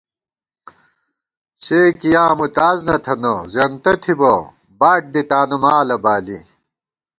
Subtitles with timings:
[1.63, 4.33] سےکِیاں مُوتاز نہ تھنہ، زېنتہ تھِبہ
[4.79, 6.39] باڈ دی تانُومالہ بالی